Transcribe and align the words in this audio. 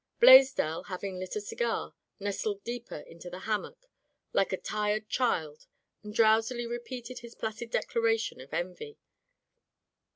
Blaisdell, 0.19 0.85
having 0.85 1.19
lit 1.19 1.35
a 1.35 1.41
cigar, 1.41 1.93
nestled 2.19 2.63
deeper 2.63 2.97
into 3.01 3.29
the 3.29 3.41
hammock 3.41 3.85
like 4.33 4.51
a 4.51 4.57
tired 4.57 5.07
child 5.09 5.67
and 6.01 6.11
drowsily 6.15 6.65
repeated 6.65 7.19
his 7.19 7.35
placid 7.35 7.69
declaration 7.69 8.41
of 8.41 8.51
envy. 8.51 8.97